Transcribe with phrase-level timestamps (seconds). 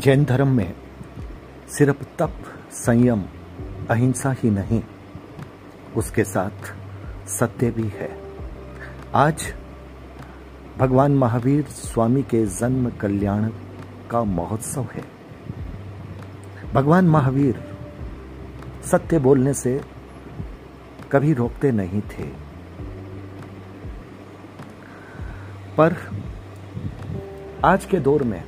[0.00, 0.74] जैन धर्म में
[1.68, 2.34] सिर्फ़ तप,
[2.72, 3.22] संयम,
[3.90, 4.82] अहिंसा ही नहीं,
[5.96, 6.74] उसके साथ
[7.28, 8.20] सत्य भी है।
[9.14, 9.54] आज
[10.78, 13.50] भगवान महावीर स्वामी के जन्म कल्याण
[14.10, 15.04] का महोत्सव है।
[16.74, 17.76] भगवान महावीर
[18.84, 19.80] सत्य बोलने से
[21.12, 22.24] कभी रोकते नहीं थे।
[25.76, 25.96] पर
[27.64, 28.44] आज के दौर में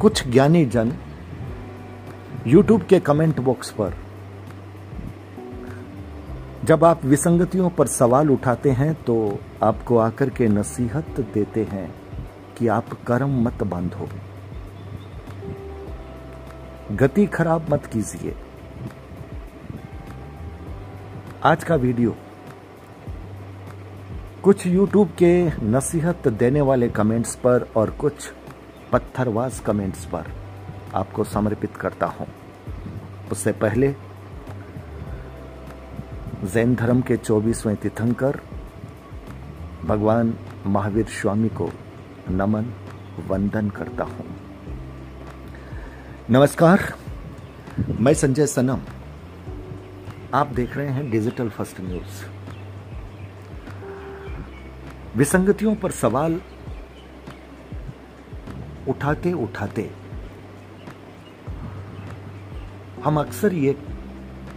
[0.00, 0.92] कुछ ज्ञानी जन
[2.46, 3.94] YouTube के कमेंट बॉक्स पर,
[6.64, 9.16] जब आप विसंगतियों पर सवाल उठाते हैं तो
[9.62, 11.94] आपको आकर के नसीहत देते हैं
[12.58, 14.08] कि आप कर्म मत बांधो।
[16.96, 18.34] गति खराब मत कीजिए।
[21.44, 22.16] आज का वीडियो,
[24.42, 25.32] कुछ YouTube के
[25.64, 28.32] नसीहत देने वाले कमेंट्स पर और कुछ
[28.92, 30.24] पत्थरवाज कमेंट्स पर
[30.94, 32.26] आपको समर्पित करता हूँ।
[33.32, 33.94] उससे पहले,
[36.44, 38.40] जैन धर्म के चौबीसवें तीर्थंकर,
[39.84, 40.34] भगवान
[40.66, 41.70] महावीर स्वामी को
[42.30, 42.64] नमन,
[43.26, 44.36] वंदन करता हूँ।
[46.30, 46.94] नमस्कार,
[48.00, 48.78] मैं संजय सनम।
[50.34, 52.24] आप देख रहे हैं डिजिटल फ़र्स्ट न्यूज़।
[55.16, 56.40] विसंगतियों पर सवाल
[58.88, 59.90] उठाते उठाते।
[63.04, 63.72] हम अक्सर ये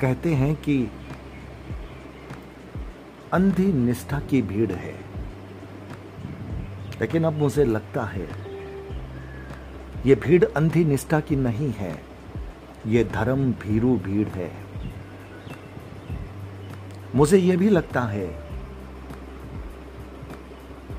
[0.02, 0.92] कहते हैं कि
[3.34, 4.96] अंधी निष्ठा की भीड़ है।
[7.02, 8.28] लेकिन अब मुझे लगता है,
[10.06, 12.02] ये भीड़ अंधी निष्ठा की नहीं है,
[12.88, 14.52] ये धर्म भीरू भीड़ है।
[17.16, 18.28] मुझे यह भी लगता है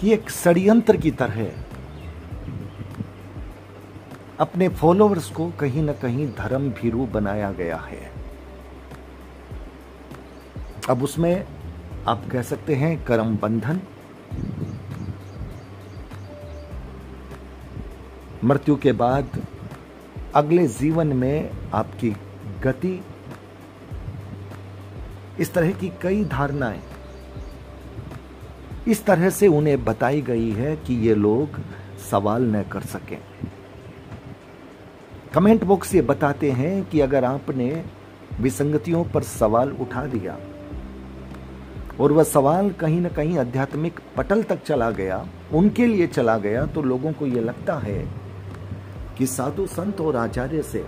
[0.01, 1.62] कि एक षड्यंत्र की तरह
[4.41, 8.11] अपने फॉलोअर्स को कहीं ना कहीं धर्म भीरू बनाया गया है।
[10.91, 11.45] अब उसमें
[12.07, 13.81] आप कह सकते हैं कर्म बंधन,
[18.45, 19.41] मृत्यु के बाद
[20.35, 22.11] अगले जीवन में आपकी
[22.63, 23.01] गति,
[25.41, 26.81] इस तरह की कई धारणाएँ।
[28.89, 31.61] इस तरह से उन्हें बताई गई है कि ये लोग
[32.11, 33.19] सवाल न कर सकें।
[35.35, 37.85] कमेंट बॉक्स ये बताते हैं कि अगर आपने
[38.41, 40.37] विसंगतियों पर सवाल उठा दिया
[42.01, 46.67] और वह सवाल कहीं ना कहीं आध्यात्मिक पटल तक चला गया, उनके लिए चला गया
[46.67, 47.99] तो लोगों को यह लगता है
[49.19, 50.87] कि साधु संत और आचार्य से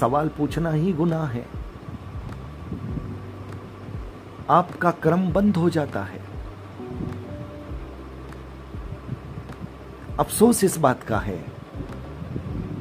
[0.00, 1.46] सवाल पूछना ही गुनाह है।
[4.50, 6.20] आपका क्रम बंद हो जाता है।
[10.18, 11.59] अफसोस इस बात का है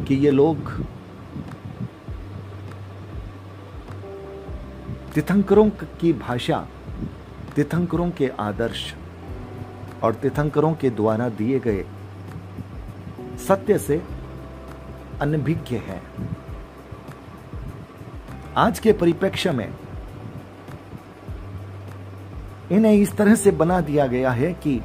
[0.09, 0.71] कि ये लोग
[5.13, 6.67] तीर्थंकरों की भाषा,
[7.55, 8.95] तीर्थंकरों के आदर्श
[10.03, 11.85] और तीर्थंकरों के द्वारा दिए गए
[13.47, 14.01] सत्य से
[15.21, 16.01] अनभिज्ञ है।
[18.57, 19.69] आज के परिप्रेक्ष्य में
[22.71, 24.79] इन्हें इस तरह से बना दिया गया है कि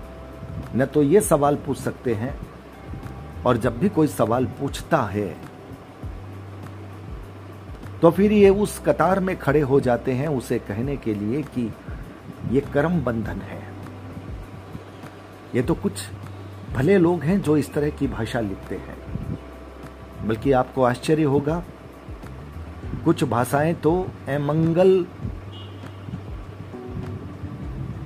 [0.76, 2.43] न तो ये सवाल पूछ सकते हैं
[3.46, 5.36] और जब भी कोई सवाल पूछता है
[8.02, 11.72] तो फिर ये उस कतार में खड़े हो जाते हैं उसे कहने के लिए कि
[12.50, 13.62] ये कर्म बंधन है।
[15.54, 16.02] ये तो कुछ
[16.74, 18.96] भले लोग हैं जो इस तरह की भाषा लिखते हैं,
[20.26, 21.62] बल्कि आपको आश्चर्य होगा,
[23.04, 23.92] कुछ भाषाएँ तो
[24.28, 25.06] अमंगल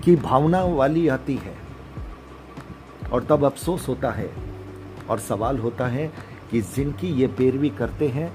[0.04, 1.54] की भावना वाली आती है,
[3.12, 4.30] और तब अफसोस होता है
[5.10, 6.12] और सवाल होता है
[6.50, 8.32] कि जिनकी ये पैरवी करते हैं,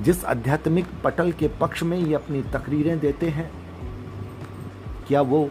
[0.00, 3.50] जिस आध्यात्मिक पटल के पक्ष में ये अपनी तकरीरें देते हैं,
[5.08, 5.50] क्या वो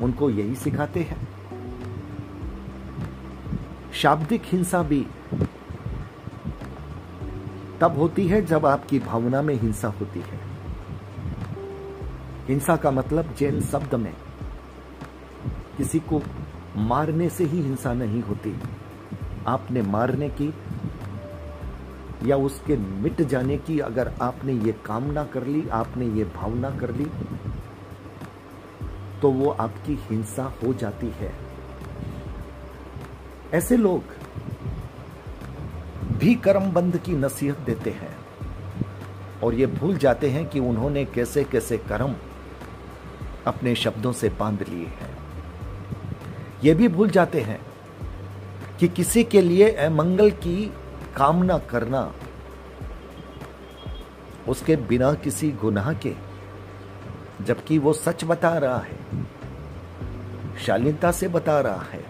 [0.00, 1.28] उनको यही सिखाते हैं?
[3.94, 5.06] शाब्दिक हिंसा भी
[7.80, 10.40] तब होती है जब आपकी भावना में हिंसा होती है।
[12.48, 14.12] हिंसा का मतलब जैन शब्द में
[15.76, 16.22] किसी को
[16.76, 18.54] मारने से ही हिंसा नहीं होती।
[19.46, 20.52] आपने मारने की
[22.26, 26.90] या उसके मिट जाने की अगर आपने ये कामना कर ली, आपने ये भावना कर
[26.90, 27.06] ली
[29.22, 31.32] तो वो आपकी हिंसा हो जाती है।
[33.54, 34.02] ऐसे लोग
[36.18, 38.16] भी कर्मबंध की नसीहत देते हैं
[39.42, 42.14] और ये भूल जाते हैं कि उन्होंने कैसे कैसे कर्म
[43.46, 45.11] अपने शब्दों से बाँध लिए हैं।
[46.64, 47.60] ये भी भूल जाते हैं
[48.80, 50.64] कि किसी के लिए अमंगल की
[51.16, 52.12] कामना करना,
[54.48, 56.12] उसके बिना किसी गुनाह के,
[57.44, 58.98] जबकि वो सच बता रहा है,
[60.66, 62.00] शालीनता से बता रहा है,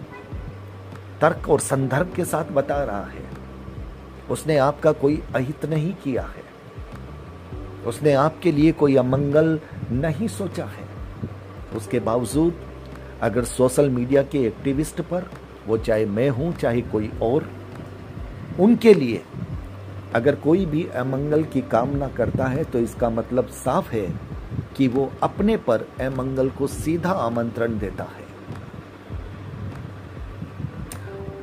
[1.21, 3.25] तर्क और संदर्भ के साथ बता रहा है,
[4.29, 6.43] उसने आपका कोई अहित नहीं किया है,
[7.85, 9.59] उसने आपके लिए कोई अमंगल
[9.91, 10.87] नहीं सोचा है,
[11.75, 12.61] उसके बावजूद
[13.23, 15.29] अगर सोशल मीडिया के एक्टिविस्ट पर,
[15.67, 17.49] वो चाहे मैं हूँ, चाहे कोई और,
[18.59, 19.21] उनके लिए
[20.15, 24.07] अगर कोई भी अमंगल की कामना करता है तो इसका मतलब साफ़ है
[24.77, 28.25] कि वो अपने पर अमंगल को सीधा आमंत्रण देता है।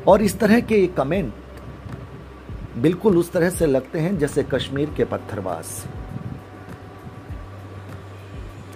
[0.08, 1.32] और इस तरह के ये कमेंट
[2.78, 5.66] बिल्कुल उस तरह से लगते हैं जैसे कश्मीर के पत्थरबाज।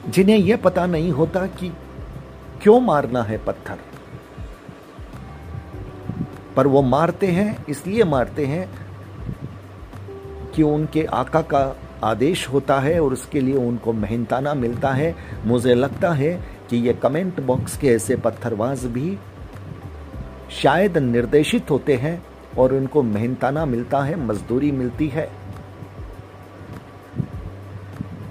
[0.08, 1.70] जिन्हें यह पता नहीं होता कि
[2.64, 3.78] क्यों मारना है पत्थर?
[6.56, 8.68] पर वो मारते हैं, इसलिए मारते हैं
[10.54, 15.14] कि उनके आका का आदेश होता है और उसके लिए उनको मेहनताना मिलता है।
[15.44, 16.32] मुझे लगता है
[16.70, 19.18] कि ये कमेंट बॉक्स के ऐसे पत्थरबाज भी
[20.50, 22.26] शायद निर्देशित होते हैं
[22.58, 25.30] और उनको मेहनताना मिलता है, मजदूरी मिलती है।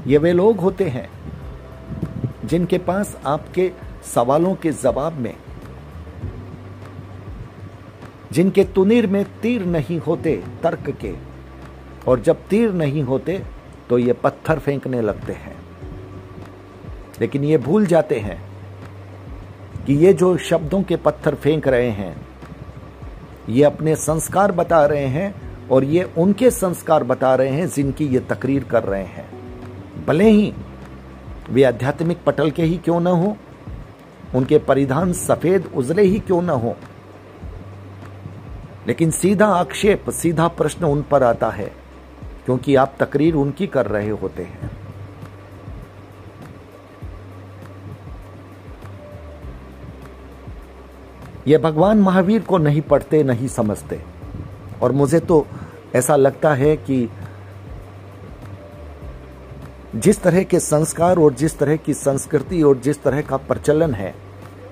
[0.07, 1.09] ये वे लोग होते हैं
[2.45, 5.33] जिनके पास आपके सवालों के जवाब में,
[8.31, 11.13] जिनके तुनीर में तीर नहीं होते तर्क के,
[12.07, 13.41] और जब तीर नहीं होते
[13.89, 15.55] तो ये पत्थर फेंकने लगते हैं।
[17.21, 18.41] लेकिन ये भूल जाते हैं
[19.85, 22.15] कि ये जो शब्दों के पत्थर फेंक रहे हैं,
[23.49, 25.33] ये अपने संस्कार बता रहे हैं,
[25.69, 29.25] और ये उनके संस्कार बता रहे हैं जिनकी ये तकरीर कर रहे हैं।
[30.05, 30.53] भले ही
[31.49, 33.35] वे आध्यात्मिक पटल के ही क्यों ना हो
[34.35, 36.75] उनके परिधान सफ़ेद उजले ही क्यों ना हो?
[38.87, 41.73] लेकिन सीधा आक्षेप, सीधा प्रश्न उन पर आता है,
[42.45, 44.71] क्योंकि आप तकरीर उनकी कर रहे होते हैं।
[51.47, 54.01] ये भगवान महावीर को नहीं पढ़ते, नहीं समझते।
[54.81, 55.47] और मुझे तो
[55.95, 57.09] ऐसा लगता है कि
[59.95, 64.22] जिस तरह के संस्कार और जिस तरह की संस्कृति और जिस तरह का प्रचलन है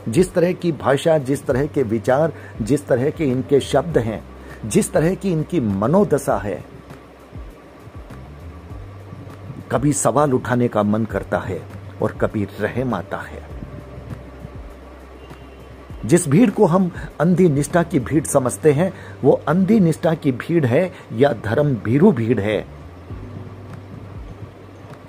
[0.10, 4.24] जिस तरह की भाषा, जिस तरह के विचार, जिस तरह के इनके शब्द हैं,
[4.66, 6.66] जिस तरह की इनकी मनोदशा है,
[9.72, 11.62] कभी सवाल उठाने का मन करता है
[12.02, 13.44] और कभी रहम आता है।
[16.06, 18.94] जिस भीड़ को हम अंधी निष्ठा की भीड़ समझते हैं,
[19.24, 22.66] वो अंधी निष्ठा की भीड़ है या धर्म भीरू भीड़ है?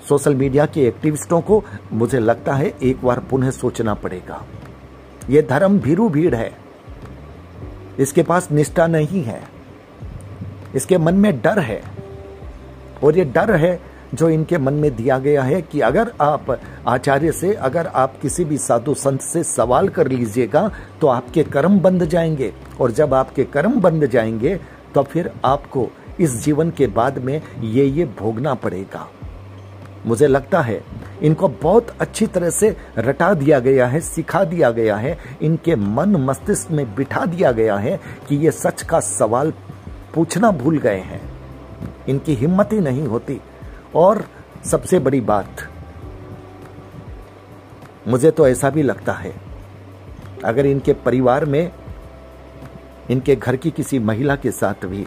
[0.09, 4.45] सोशल मीडिया के एक्टिविस्टों को मुझे लगता है एक बार पुनः सोचना पड़ेगा।
[5.29, 6.51] ये धर्म भीरू भीड़ है।
[7.99, 9.41] इसके पास निष्ठा नहीं है।
[10.75, 11.81] इसके मन में डर है।
[13.03, 13.79] और ये डर है
[14.13, 18.45] जो इनके मन में दिया गया है कि अगर आप आचार्य से, अगर आप किसी
[18.45, 20.69] भी साधु संत से सवाल कर लीजिएगा
[21.01, 24.59] तो आपके कर्म बंद जाएँगे। और जब आपके कर्म बंद जाएँगे
[24.95, 25.89] तो फिर आपको
[26.19, 29.09] इस जीवन के बाद में ये ये भोगना पड़ेगा।
[30.05, 30.81] मुझे लगता है
[31.21, 36.15] इनको बहुत अच्छी तरह से रटा दिया गया है, सिखा दिया गया है, इनके मन
[36.19, 37.99] मस्तिष्क में बिठा दिया गया है
[38.29, 39.53] कि ये सच का सवाल
[40.15, 41.21] पूछना भूल गए हैं।
[42.09, 43.39] इनकी हिम्मत ही नहीं होती।
[43.95, 44.23] और
[44.65, 45.67] सबसे बड़ी बात,
[48.07, 49.33] मुझे तो ऐसा भी लगता है,
[50.45, 51.71] अगर इनके परिवार में,
[53.09, 55.05] इनके घर की किसी महिला के साथ भी,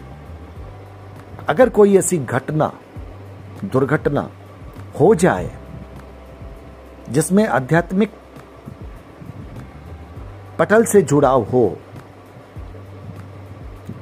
[1.49, 2.71] अगर कोई ऐसी घटना,
[3.63, 4.29] दुर्घटना
[4.99, 5.49] हो जाए,
[7.09, 8.11] जिसमें आध्यात्मिक
[10.59, 11.77] पटल से जुड़ाव हो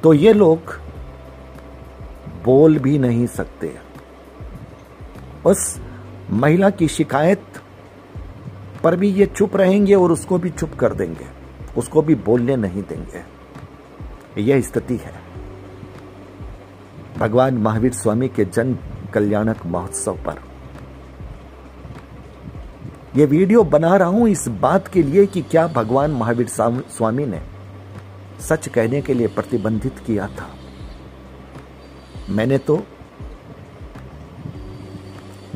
[0.02, 0.72] तो ये लोग
[2.44, 3.74] बोल भी नहीं सकते।
[5.46, 5.80] उस
[6.30, 7.42] महिला की शिकायत
[8.84, 11.26] पर भी ये चुप रहेंगे और उसको भी चुप कर देंगे।
[11.78, 15.14] उसको भी बोलने नहीं देंगे। यह स्थिति है।
[17.18, 18.76] भगवान महावीर स्वामी के जन
[19.14, 20.40] कल्याणक महोत्सव पर।
[23.16, 27.40] यह वीडियो बना रहा हूँ इस बात के लिए कि क्या भगवान महावीर स्वामी ने
[28.40, 30.48] सच कहने के लिए प्रतिबंधित किया था।
[32.30, 32.82] मैंने तो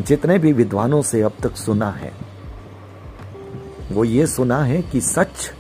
[0.01, 2.13] जितने भी विद्वानों से अब तक सुना है,
[3.93, 5.51] वो ये सुना है कि सच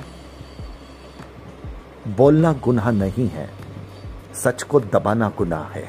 [2.08, 3.48] बोलना गुनाह नहीं है,
[4.34, 5.84] सच को दबाना गुनाह है।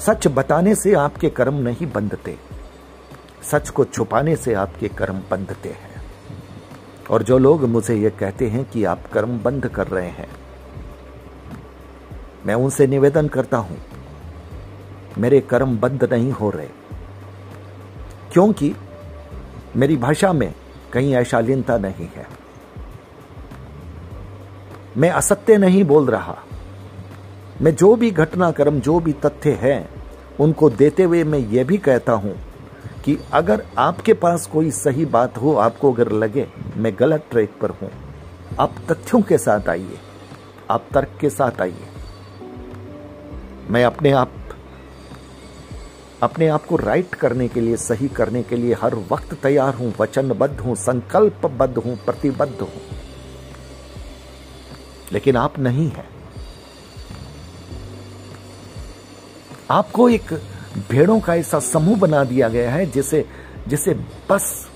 [0.00, 2.36] सच बताने से आपके कर्म नहीं बंधते।
[3.42, 6.02] सच को छुपाने से आपके कर्म बंधते हैं।
[7.10, 10.28] और जो लोग मुझे ये कहते हैं कि आप कर्म बंद कर रहे हैं,
[12.46, 13.78] मैं उनसे निवेदन करता हूँ,
[15.18, 16.68] मेरे कर्म बंद नहीं हो रहे।
[18.32, 18.74] क्योंकि
[19.76, 20.52] मेरी भाषा में
[20.92, 22.26] कहीं ऐशालीनता नहीं है।
[24.96, 26.36] मैं असत्य नहीं बोल रहा।
[27.60, 29.88] मैं जो भी घटनाक्रम, जो भी तथ्य है,
[30.40, 32.34] उनको देते हुए मैं ये भी कहता हूँ
[33.04, 37.70] कि अगर आपके पास कोई सही बात हो, आपको अगर लगे, मैं गलत ट्रैक पर
[37.70, 37.90] हूँ,
[38.60, 39.98] आप तथ्यों के साथ आइए।
[40.70, 41.86] आप तर्क के साथ आइए।
[43.70, 44.32] मैं अपने आप
[46.22, 49.94] अपने आप को राइट करने के लिए, सही करने के लिए हर वक्त तैयार हूँ,
[50.00, 52.82] वचनबद्ध हूँ, संकल्पबद्ध हूँ, प्रतिबद्ध हूँ।
[55.12, 56.08] लेकिन आप नहीं हैं।
[59.70, 60.32] आपको एक
[60.78, 63.28] भेड़ों का ऐसा समूह बना दिया गया है जिसे
[63.68, 63.94] जिसे
[64.30, 64.68] बस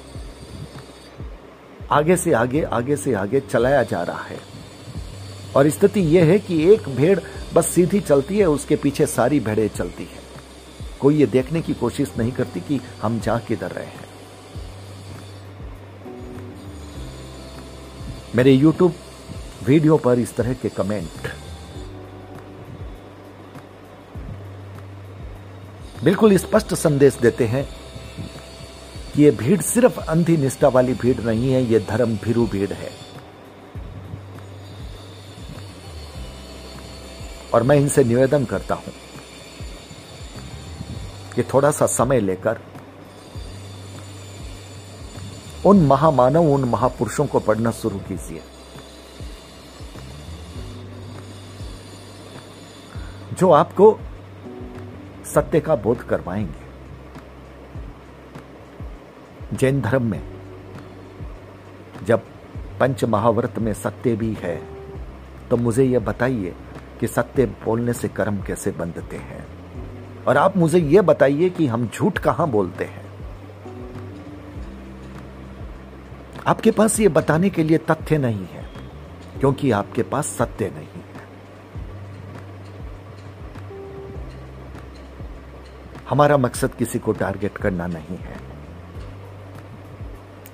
[1.91, 4.39] आगे से आगे आगे से आगे चलाया जा रहा है।
[5.57, 7.21] और स्थिति यह है कि एक भेड़
[7.55, 10.27] बस सीधी चलती है, उसके पीछे सारी भेड़ें चलती है।
[11.01, 14.07] कोई ये देखने की कोशिश नहीं करती कि हम जा किधर रहे हैं।
[18.35, 18.93] मेरे YouTube
[19.65, 21.46] वीडियो पर इस तरह के कमेंट।
[26.07, 27.65] बिल्कुल स्पष्ट संदेश देते हैं
[29.15, 32.91] कि यह भीड़ सिर्फ़ अंधी निष्ठा वाली भीड़ नहीं है यह धर्म भीरु भीड़ है।
[37.55, 38.93] और मैं इनसे निवेदन करता हूँ
[41.35, 42.61] कि थोड़ा सा समय लेकर
[45.67, 48.43] उन महामानव, उन महापुरुषों को पढ़ना शुरू कीजिए।
[53.39, 53.99] जो आपको
[55.37, 56.65] सत्य का बोध करवाएँगे।
[59.53, 60.23] जैन धर्म में,
[62.05, 62.23] जब
[62.81, 64.57] पंच महाव्रत में सत्य भी है
[65.51, 66.55] तो मुझे यह बताइए
[67.01, 69.45] कि सत्य बोलने से कर्म कैसे बंधते हैं।
[70.25, 73.05] और आप मुझे यह बताइए कि हम झूठ कहाँ बोलते हैं।
[76.47, 78.65] आपके पास यह बताने के लिए तथ्य नहीं है,
[79.41, 80.96] क्योंकि आपके पास सत्य नहीं।
[86.09, 88.37] हमारा मकसद किसी को टारगेट करना नहीं है।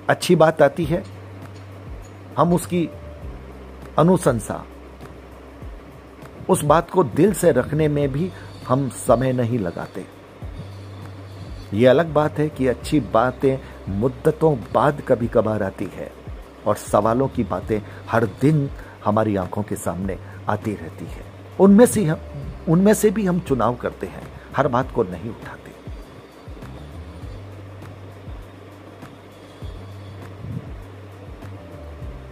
[0.09, 1.03] अच्छी बात आती है,
[2.37, 2.89] हम उसकी
[3.99, 4.65] अनुशंसा,
[6.49, 8.31] उस बात को दिल से रखने में भी
[8.67, 10.05] हम समय नहीं लगाते।
[11.73, 13.57] यह अलग बात है कि अच्छी बातें
[13.89, 16.11] मुद्दतों बाद कभी कभार आती है
[16.67, 17.79] और सवालों की बातें
[18.09, 18.69] हर दिन
[19.05, 20.17] हमारी आँखों के सामने
[20.49, 21.23] आती रहती है।
[21.59, 22.19] उनमें से हम,
[22.69, 25.71] उनमें से भी हम चुनाव करते हैं। हर बात को नहीं उठाते।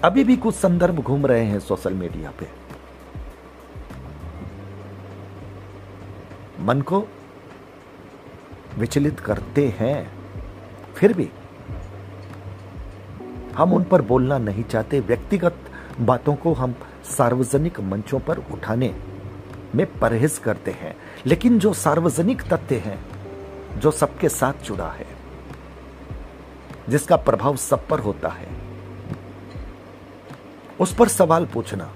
[0.04, 2.48] अभी भी कुछ संदर्भ घूम रहे हैं सोशल मीडिया पे।
[6.60, 7.08] मन को
[8.78, 10.12] विचलित करते हैं,
[10.96, 11.30] फिर भी
[13.56, 15.58] हम उन पर बोलना नहीं चाहते। व्यक्तिगत
[16.00, 16.76] बातों को हम
[17.08, 18.94] सार्वजनिक मंचों पर उठाने
[19.76, 22.98] में परहेज करते हैं, लेकिन जो सार्वजनिक तथ्य है,
[23.80, 25.08] जो सबके साथ जुड़ा है,
[26.90, 28.48] जिसका प्रभाव सब पर होता है,
[30.80, 31.92] उस पर सवाल पूछना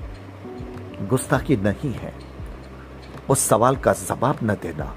[1.01, 2.13] गुस्ताखी नहीं है।
[3.29, 4.95] उस सवाल का जवाब न देना,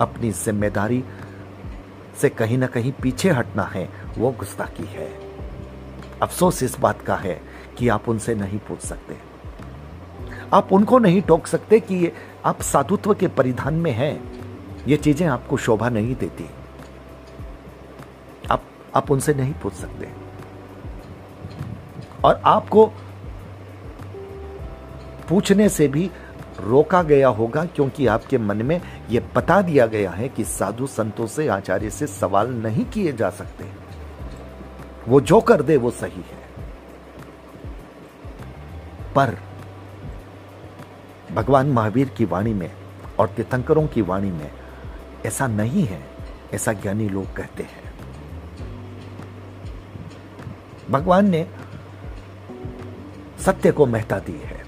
[0.00, 1.04] अपनी ज़िम्मेदारी
[2.20, 5.08] से कहीं ना कहीं पीछे हटना है, वो गुस्ताखी है।
[6.22, 7.40] अफसोस इस बात का है
[7.78, 9.29] कि आप उनसे नहीं पूछ सकते।
[10.52, 12.12] आप उनको नहीं टोक सकते कि ये
[12.44, 14.40] आप साधुत्व के परिधान में हैं।
[14.88, 16.50] ये चीज़ें आपको शोभा नहीं देती।
[18.50, 18.62] आप
[18.94, 20.08] आप उनसे नहीं पूछ सकते।
[22.24, 22.86] और आपको
[25.28, 26.10] पूछने से भी
[26.60, 28.80] रोका गया होगा क्योंकि आपके मन में
[29.10, 33.30] यह बता दिया गया है कि साधु संतों से आचार्य से सवाल नहीं किए जा
[33.30, 33.64] सकते।
[35.08, 36.40] वो जो कर दे, वो सही है।
[39.14, 39.36] पर
[41.34, 42.70] भगवान महावीर की वाणी में
[43.18, 44.50] और तीर्थंकरों की वाणी में
[45.26, 46.02] ऐसा नहीं है,
[46.54, 47.92] ऐसा ज्ञानी लोग कहते हैं।
[50.90, 51.46] भगवान ने
[53.40, 54.64] सत्य को महता दी है।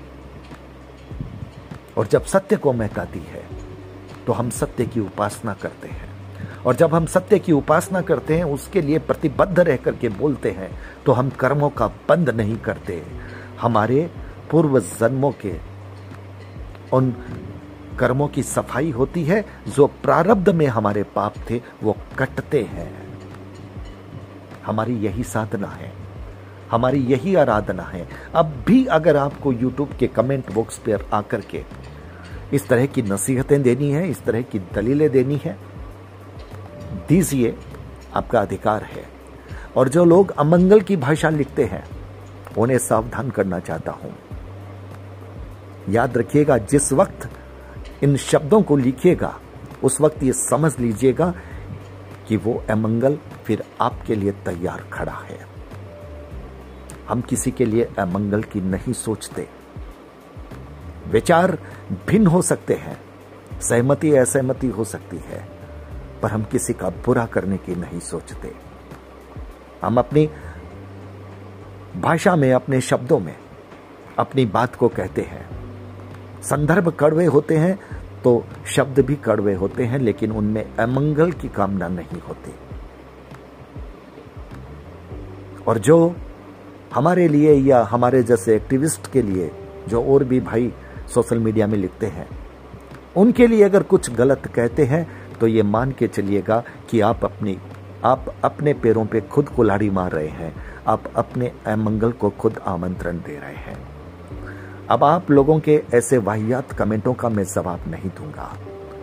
[1.99, 3.45] और जब सत्य को महता दी है
[4.27, 6.11] तो हम सत्य की उपासना करते हैं।
[6.63, 10.71] और जब हम सत्य की उपासना करते हैं, उसके लिए प्रतिबद्ध रह करके बोलते हैं
[11.07, 13.03] तो हम कर्मों का बंद नहीं करते।
[13.61, 14.11] हमारे
[14.51, 15.72] पूर्व जन्मों के
[16.93, 17.15] उन
[17.99, 23.19] कर्मों की सफ़ाई होती है, जो प्रारब्ध में हमारे पाप थे, वो कटते हैं।
[24.67, 25.93] हमारी यही साधना है।
[26.71, 31.65] हमारी यही आराधना है। अब भी अगर आपको YouTube के कमेंट बॉक्स पर आकर के
[32.53, 35.59] इस तरह की नसीहतें देनी है, इस तरह की दलीलें देनी है,
[37.09, 37.57] दीजिए,
[38.15, 39.05] आपका अधिकार है।
[39.77, 41.85] और जो लोग अमंगल की भाषा लिखते हैं,
[42.59, 44.15] उन्हें सावधान करना चाहता हूँ।
[45.89, 47.31] याद रखिएगा, जिस वक्त
[48.05, 49.41] इन शब्दों को लिखिएगा,
[49.83, 51.35] उस वक्त ये समझ लीजिएगा
[52.29, 55.47] कि वो अमंगल फिर आपके लिए तैयार खड़ा है।
[57.09, 59.49] हम किसी के लिए अमंगल की नहीं सोचते।
[61.09, 61.59] विचार
[62.09, 63.01] भिन्न हो सकते हैं,
[63.61, 65.49] सहमति असहमति हो सकती है,
[66.23, 68.55] पर हम किसी का बुरा करने की नहीं सोचते।
[69.83, 70.31] हम अपनी
[71.97, 73.37] भाषा में, अपने शब्दों में,
[74.19, 75.62] अपनी बात को कहते हैं।
[76.43, 77.79] संदर्भ कड़वे होते हैं
[78.25, 82.55] तो शब्द भी कड़वे होते हैं, लेकिन उनमें अमंगल की कामना नहीं होती।
[85.67, 86.15] और जो
[86.95, 89.51] हमारे लिए या हमारे जैसे एक्टिविस्ट के लिए,
[89.89, 90.73] जो और भी भाई
[91.15, 92.29] सोशल मीडिया में लिखते हैं,
[93.17, 95.07] उनके लिए अगर कुछ गलत कहते हैं
[95.41, 97.59] तो ये मान के चलिएगा कि आप अपनी,
[98.05, 100.55] आप अपने पैरों पे खुद कुल्हाड़ी मार रहे हैं,
[100.87, 103.79] आप अपने अमंगल को खुद आमंत्रण दे रहे हैं।
[104.91, 108.53] अब आप लोगों के ऐसे वाहियात कमेंटों का मैं जवाब नहीं दूँगा।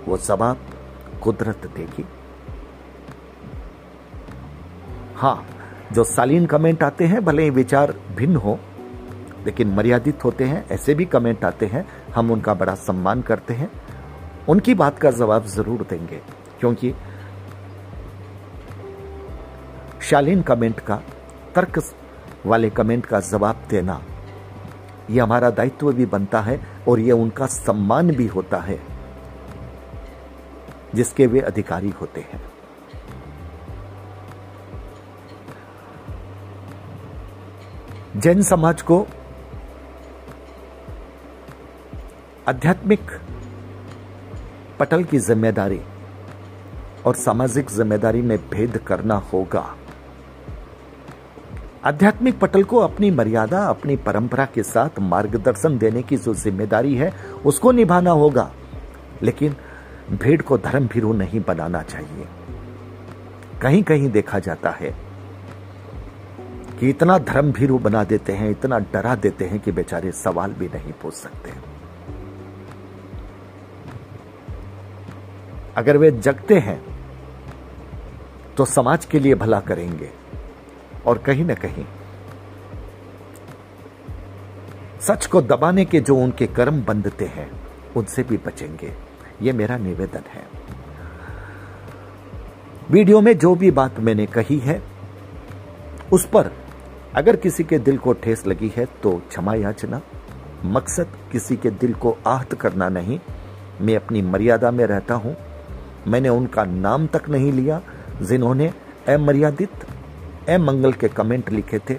[0.08, 0.58] वो जवाब
[1.24, 2.06] कुदरत देगी।
[5.16, 5.46] हाँ,
[5.94, 8.60] जो सालीन कमेंट आते हैं, भले ही विचार भिन्न हो,
[9.46, 13.72] लेकिन मर्यादित होते हैं, ऐसे भी कमेंट आते हैं, हम उनका बड़ा सम्मान करते हैं।
[14.50, 16.22] उनकी बात का जवाब ज़रूर देंगे,
[16.60, 16.94] क्योंकि
[20.02, 21.02] शालीन कमेंट का,
[21.56, 21.84] तर्क
[22.46, 24.02] वाले कमेंट का जवाब देना
[25.10, 28.80] यह हमारा दायित्व भी बनता है और यह उनका सम्मान भी होता है,
[30.96, 32.42] जिसके वे अधिकारी होते हैं।
[38.16, 39.06] जैन समाज को
[42.48, 43.12] आध्यात्मिक
[44.80, 45.80] पटल की ज़िम्मेदारी
[47.06, 49.66] और सामाजिक ज़िम्मेदारी में भेद करना होगा।
[51.86, 57.12] आध्यात्मिक पटल को अपनी मर्यादा, अपनी परंपरा के साथ मार्गदर्शन देने की जो ज़िम्मेदारी है,
[57.46, 58.52] उसको निभाना होगा।
[59.24, 59.56] लेकिन
[60.12, 62.28] भेड़ को धर्म भीरू नहीं बनाना चाहिए।
[63.62, 64.94] कहीं कहीं देखा जाता है
[66.80, 70.68] कि इतना धर्म भीरू बना देते हैं, इतना डरा देते हैं कि बेचारे सवाल भी
[70.68, 71.54] नहीं पूछ सकते।
[75.78, 76.82] अगर वे जगते हैं
[78.58, 80.19] तो समाज के लिए भला करेंगे।
[81.10, 81.86] और कहीं ना कहीं।
[85.02, 87.50] सच को दबाने के जो उनके कर्म बंधते हैं,
[87.98, 88.94] उनसे भी बचेंगे।
[89.42, 90.44] यह मेरा निवेदन है।
[92.92, 94.82] वीडियो में जो भी बात मैंने कही है,
[96.14, 96.52] उस पर
[97.16, 100.02] अगर किसी के दिल को ठेस लगी है तो क्षमा याचना।
[100.66, 103.20] मकसद किसी के दिल को आहत करना नहीं।
[103.82, 105.36] मैं अपनी मर्यादा में रहता हूँ।
[106.08, 107.82] मैंने उनका नाम तक नहीं लिया,
[108.22, 108.74] जिन्होंने
[109.10, 109.86] अमर्यादित
[110.56, 111.94] अमंगल के कमेंट लिखे थे,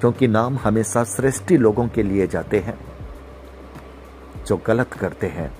[0.00, 2.78] क्योंकि नाम हमेशा श्रेष्ठी लोगों के लिए जाते हैं,
[4.46, 5.50] जो गलत करते हैं,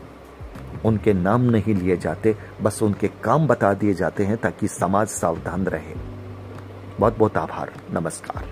[0.84, 5.66] उनके नाम नहीं लिए जाते, बस उनके काम बता दिए जाते हैं ताकि समाज सावधान
[5.66, 5.94] रहे।
[7.00, 8.44] बहुत बहुत आभार, नमस्कार।